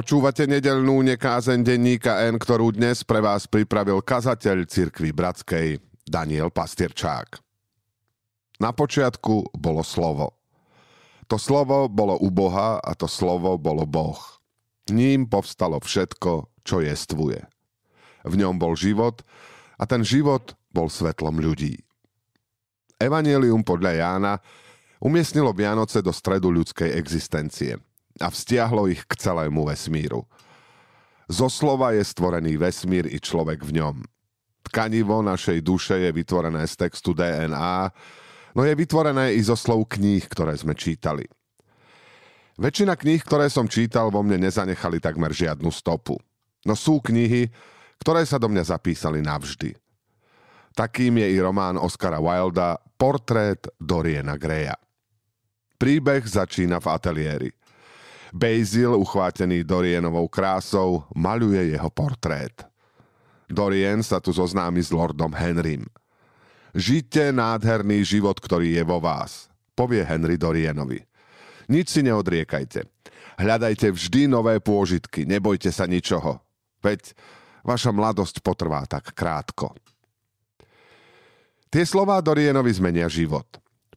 [0.00, 5.76] Počúvate nedelnú nekázen denníka N, ktorú dnes pre vás pripravil kazateľ cirkvi Bratskej
[6.08, 7.36] Daniel Pastierčák.
[8.64, 10.40] Na počiatku bolo slovo.
[11.28, 14.16] To slovo bolo u Boha a to slovo bolo Boh.
[14.88, 17.44] Ním povstalo všetko, čo jestvuje.
[18.24, 19.20] V ňom bol život
[19.76, 21.76] a ten život bol svetlom ľudí.
[22.96, 24.40] Evangelium podľa Jána
[25.04, 27.76] umiestnilo Vianoce do stredu ľudskej existencie–
[28.18, 30.26] a vztiahlo ich k celému vesmíru.
[31.30, 34.02] Zo slova je stvorený vesmír i človek v ňom.
[34.66, 37.90] Tkanivo našej duše je vytvorené z textu DNA,
[38.58, 41.22] no je vytvorené i zo slov kníh, ktoré sme čítali.
[42.60, 46.18] Väčšina kníh, ktoré som čítal, vo mne nezanechali takmer žiadnu stopu.
[46.66, 47.48] No sú knihy,
[48.02, 49.72] ktoré sa do mňa zapísali navždy.
[50.76, 54.76] Takým je i román Oscara Wilda Portrét Doriana Greya.
[55.80, 57.50] Príbeh začína v ateliéri.
[58.30, 62.62] Basil, uchvátený Dorienovou krásou, maľuje jeho portrét.
[63.50, 65.82] Dorien sa tu zoznámi s lordom Henrym.
[66.70, 71.02] Žite nádherný život, ktorý je vo vás, povie Henry Dorienovi.
[71.66, 72.86] Nič si neodriekajte.
[73.42, 76.38] Hľadajte vždy nové pôžitky, nebojte sa ničoho.
[76.78, 77.10] Veď
[77.66, 79.74] vaša mladosť potrvá tak krátko.
[81.70, 83.46] Tie slová Dorienovi zmenia život.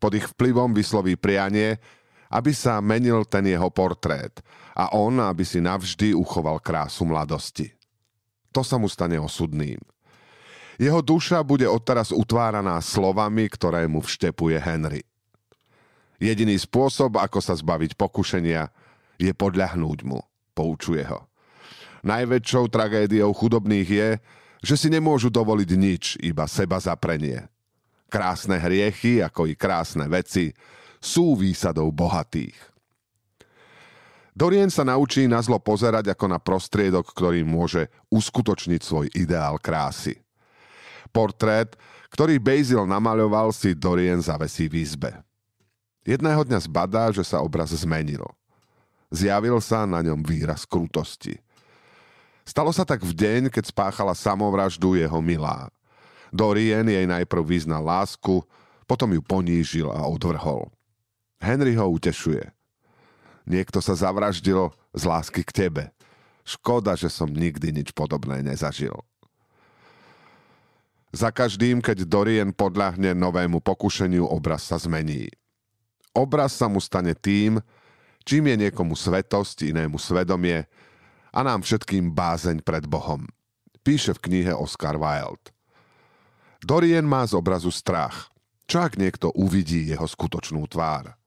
[0.00, 1.80] Pod ich vplyvom vysloví prianie,
[2.32, 4.40] aby sa menil ten jeho portrét
[4.72, 7.68] a on, aby si navždy uchoval krásu mladosti.
[8.56, 9.76] To sa mu stane osudným.
[10.80, 15.04] Jeho duša bude odteraz utváraná slovami, ktoré mu vštepuje Henry.
[16.16, 18.72] Jediný spôsob, ako sa zbaviť pokušenia,
[19.20, 20.24] je podľahnúť mu,
[20.56, 21.28] poučuje ho.
[22.02, 24.08] Najväčšou tragédiou chudobných je,
[24.62, 27.46] že si nemôžu dovoliť nič, iba seba zaprenie.
[28.10, 30.54] Krásne hriechy, ako i krásne veci,
[31.02, 32.54] sú výsadou bohatých.
[34.32, 40.16] Dorien sa naučí na zlo pozerať ako na prostriedok, ktorý môže uskutočniť svoj ideál krásy.
[41.12, 41.76] Portrét,
[42.08, 45.12] ktorý Basil namaľoval, si Dorien zavesí v izbe.
[46.08, 48.24] Jedného dňa zbadá, že sa obraz zmenil.
[49.12, 51.36] Zjavil sa na ňom výraz krutosti.
[52.48, 55.68] Stalo sa tak v deň, keď spáchala samovraždu jeho milá.
[56.32, 58.40] Dorien jej najprv vyznal lásku,
[58.88, 60.72] potom ju ponížil a odvrhol.
[61.42, 62.54] Henry ho utešuje.
[63.42, 65.84] Niekto sa zavraždil z lásky k tebe.
[66.46, 68.94] Škoda, že som nikdy nič podobné nezažil.
[71.12, 75.28] Za každým, keď Dorien podľahne novému pokušeniu, obraz sa zmení.
[76.14, 77.60] Obraz sa mu stane tým,
[78.22, 80.64] čím je niekomu svetosť, inému svedomie
[81.34, 83.26] a nám všetkým bázeň pred Bohom.
[83.82, 85.50] Píše v knihe Oscar Wilde.
[86.62, 88.30] Dorien má z obrazu strach.
[88.70, 91.18] Čo ak niekto uvidí jeho skutočnú tvár?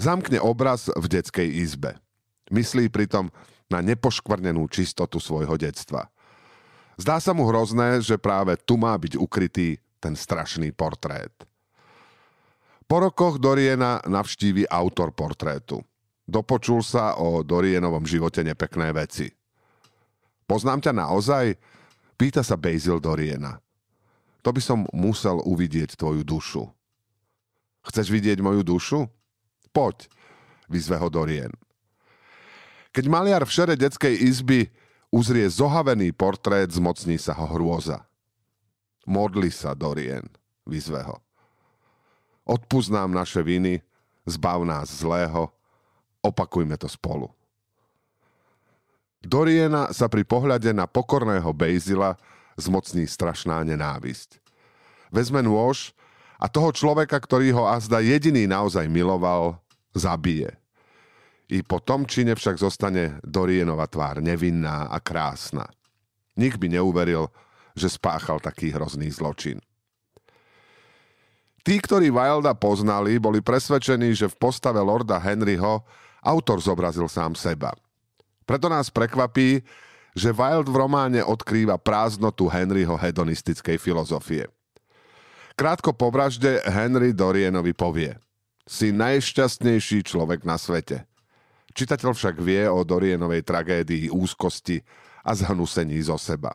[0.00, 2.00] Zamkne obraz v detskej izbe.
[2.48, 3.28] Myslí pritom
[3.68, 6.08] na nepoškvrnenú čistotu svojho detstva.
[6.96, 11.32] Zdá sa mu hrozné, že práve tu má byť ukrytý ten strašný portrét.
[12.88, 15.84] Po rokoch Doriena navštívi autor portrétu.
[16.24, 19.28] Dopočul sa o Dorienovom živote nepekné veci.
[20.48, 21.60] Poznám ťa naozaj?
[22.16, 23.60] Pýta sa Basil Doriena.
[24.40, 26.64] To by som musel uvidieť tvoju dušu.
[27.84, 29.19] Chceš vidieť moju dušu?
[29.70, 30.10] Poď,
[30.66, 31.52] vyzve ho Dorien.
[32.90, 34.66] Keď maliar v šere detskej izby
[35.14, 38.02] uzrie zohavený portrét, zmocní sa ho hrôza.
[39.06, 40.26] Modli sa, Dorien,
[40.66, 41.22] vyzve ho.
[42.50, 43.78] Odpúsť naše viny,
[44.26, 45.54] zbav nás zlého,
[46.18, 47.30] opakujme to spolu.
[49.20, 52.16] Doriena sa pri pohľade na pokorného Bejzila
[52.56, 54.40] zmocní strašná nenávisť.
[55.12, 55.92] Vezme nôž
[56.40, 59.60] a toho človeka, ktorý ho azda jediný naozaj miloval,
[59.92, 60.56] zabije.
[61.52, 65.68] I po tom čine však zostane Dorienova tvár nevinná a krásna.
[66.40, 67.28] Nik by neuveril,
[67.76, 69.60] že spáchal taký hrozný zločin.
[71.60, 75.84] Tí, ktorí Wilda poznali, boli presvedčení, že v postave lorda Henryho
[76.24, 77.76] autor zobrazil sám seba.
[78.48, 79.60] Preto nás prekvapí,
[80.16, 84.48] že Wild v románe odkrýva prázdnotu Henryho hedonistickej filozofie–
[85.58, 88.14] Krátko po vražde Henry Dorienovi povie
[88.70, 91.02] Si najšťastnejší človek na svete.
[91.74, 94.82] Čitateľ však vie o Dorienovej tragédii úzkosti
[95.26, 96.54] a zhnusení zo seba.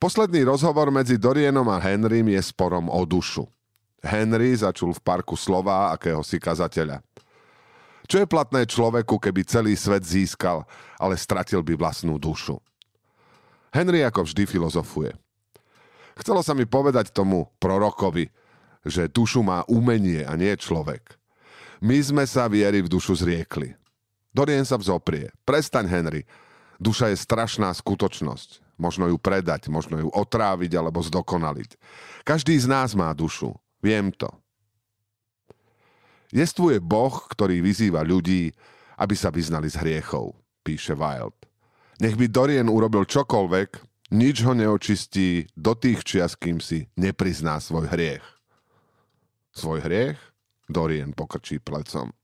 [0.00, 3.44] Posledný rozhovor medzi Dorienom a Henrym je sporom o dušu.
[4.00, 7.04] Henry začul v parku slova akéhosi kazateľa.
[8.08, 10.64] Čo je platné človeku, keby celý svet získal,
[10.96, 12.56] ale stratil by vlastnú dušu?
[13.70, 15.12] Henry ako vždy filozofuje.
[16.20, 18.28] Chcelo sa mi povedať tomu prorokovi,
[18.84, 21.16] že dušu má umenie a nie človek.
[21.80, 23.72] My sme sa viery v dušu zriekli.
[24.36, 25.32] Dorien sa vzoprie.
[25.48, 26.28] Prestaň, Henry.
[26.76, 28.60] Duša je strašná skutočnosť.
[28.76, 31.76] Možno ju predať, možno ju otráviť alebo zdokonaliť.
[32.24, 33.56] Každý z nás má dušu.
[33.80, 34.28] Viem to.
[36.30, 38.52] Jestvuje Boh, ktorý vyzýva ľudí,
[39.00, 41.34] aby sa vyznali z hriechov, píše Wild.
[42.00, 47.90] Nech by Dorien urobil čokoľvek, nič ho neočistí do tých čias, kým si neprizná svoj
[47.90, 48.24] hriech.
[49.54, 50.18] Svoj hriech?
[50.70, 52.14] Dorien pokrčí plecom.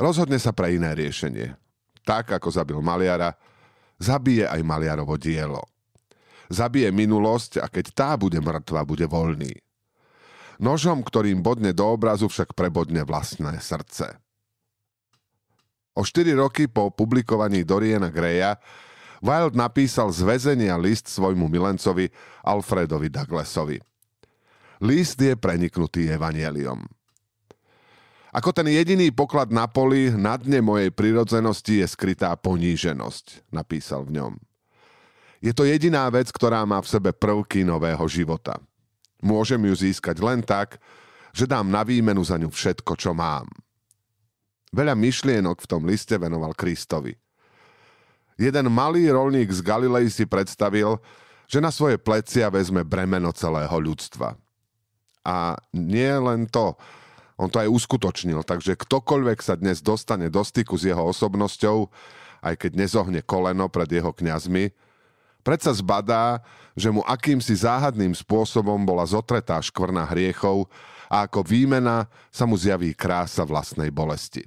[0.00, 1.52] Rozhodne sa pre iné riešenie.
[2.02, 3.36] Tak, ako zabil maliara,
[4.00, 5.62] zabije aj maliarovo dielo.
[6.48, 9.52] Zabije minulosť a keď tá bude mŕtva, bude voľný.
[10.60, 14.16] Nožom, ktorým bodne do obrazu, však prebodne vlastné srdce.
[15.92, 18.56] O 4 roky po publikovaní Doriana Greya
[19.22, 22.10] Wilde napísal z väzenia list svojmu milencovi
[22.42, 23.78] Alfredovi Douglasovi.
[24.82, 26.82] List je preniknutý evanieliom.
[28.34, 34.18] Ako ten jediný poklad na poli, na dne mojej prirodzenosti je skrytá poníženosť, napísal v
[34.18, 34.32] ňom.
[35.38, 38.58] Je to jediná vec, ktorá má v sebe prvky nového života.
[39.22, 40.82] Môžem ju získať len tak,
[41.30, 43.46] že dám na výmenu za ňu všetko, čo mám.
[44.74, 47.14] Veľa myšlienok v tom liste venoval Kristovi.
[48.40, 50.98] Jeden malý rolník z Galilei si predstavil,
[51.46, 54.36] že na svoje plecia vezme bremeno celého ľudstva.
[55.22, 56.74] A nie len to,
[57.36, 61.92] on to aj uskutočnil, takže ktokoľvek sa dnes dostane do styku s jeho osobnosťou,
[62.42, 64.74] aj keď nezohne koleno pred jeho kňazmi,
[65.46, 66.42] predsa zbadá,
[66.74, 70.66] že mu akýmsi záhadným spôsobom bola zotretá škvrna hriechov
[71.12, 74.42] a ako výmena sa mu zjaví krása vlastnej bolesti.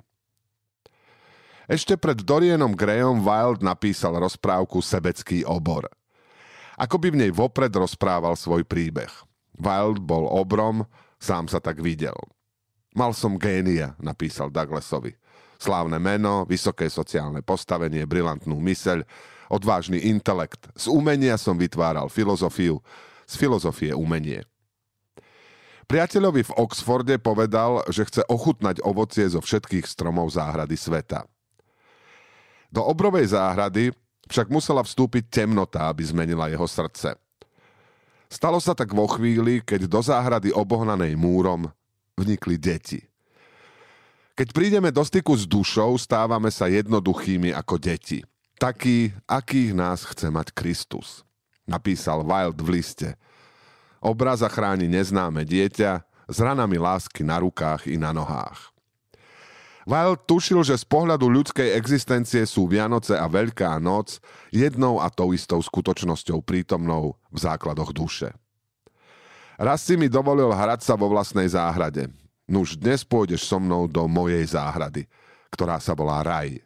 [1.66, 5.90] Ešte pred Dorienom Graham Wild napísal rozprávku Sebecký obor.
[6.78, 9.10] Ako by v nej vopred rozprával svoj príbeh.
[9.56, 10.84] Wild bol obrom,
[11.18, 12.16] sám sa tak videl–
[12.96, 15.20] Mal som génia, napísal Douglasovi.
[15.60, 19.04] Slávne meno, vysoké sociálne postavenie, brilantnú myseľ,
[19.52, 20.72] odvážny intelekt.
[20.80, 22.80] Z umenia som vytváral filozofiu,
[23.28, 24.48] z filozofie umenie.
[25.92, 31.28] Priateľovi v Oxforde povedal, že chce ochutnať ovocie zo všetkých stromov záhrady sveta.
[32.76, 33.96] Do obrovej záhrady
[34.28, 37.16] však musela vstúpiť temnota, aby zmenila jeho srdce.
[38.28, 41.72] Stalo sa tak vo chvíli, keď do záhrady obohnanej múrom
[42.20, 43.00] vnikli deti.
[44.36, 48.20] Keď prídeme do styku s dušou, stávame sa jednoduchými ako deti.
[48.60, 51.24] Takí, akých nás chce mať Kristus.
[51.64, 53.16] Napísal Wild v liste.
[54.04, 58.75] Obraz chráni neznáme dieťa s ranami lásky na rukách i na nohách.
[59.86, 64.18] Wild tušil, že z pohľadu ľudskej existencie sú Vianoce a Veľká noc
[64.50, 68.34] jednou a tou istou skutočnosťou prítomnou v základoch duše.
[69.62, 72.10] Raz si mi dovolil hrať sa vo vlastnej záhrade.
[72.50, 75.06] Nuž dnes pôjdeš so mnou do mojej záhrady,
[75.54, 76.66] ktorá sa volá Raj.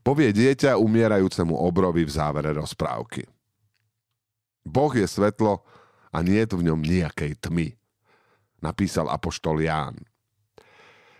[0.00, 3.28] Povie dieťa umierajúcemu obrovi v závere rozprávky.
[4.64, 5.68] Boh je svetlo
[6.08, 7.76] a nie je v ňom nejakej tmy,
[8.64, 10.07] napísal apoštol Ján.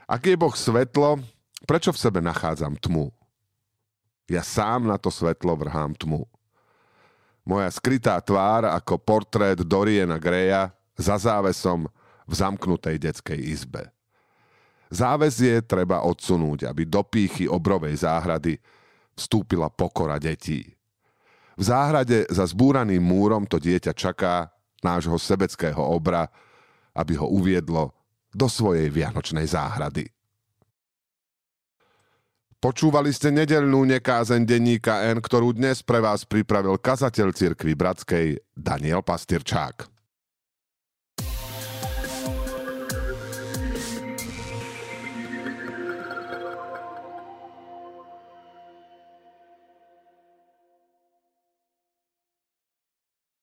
[0.09, 1.21] Ak je Boh svetlo,
[1.69, 3.13] prečo v sebe nachádzam tmu?
[4.25, 6.25] Ja sám na to svetlo vrhám tmu.
[7.45, 11.93] Moja skrytá tvár ako portrét Doriena Greja za závesom
[12.25, 13.93] v zamknutej detskej izbe.
[14.89, 18.57] Záves je treba odsunúť, aby do pýchy obrovej záhrady
[19.13, 20.73] vstúpila pokora detí.
[21.53, 24.49] V záhrade za zbúraným múrom to dieťa čaká
[24.81, 26.33] nášho sebeckého obra,
[26.97, 27.93] aby ho uviedlo
[28.39, 30.07] do svojej vianočnej záhrady.
[32.59, 39.03] Počúvali ste nedelnú nekázen denníka N, ktorú dnes pre vás pripravil kazateľ cirkvi Bratskej Daniel
[39.03, 39.98] Pastierčák.